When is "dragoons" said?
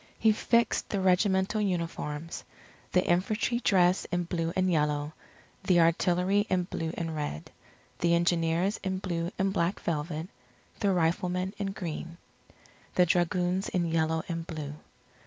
13.05-13.69